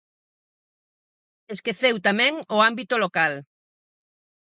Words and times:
Esqueceu 1.55 1.95
tamén 2.07 2.33
o 2.55 2.57
ámbito 2.69 2.95
local. 3.03 3.33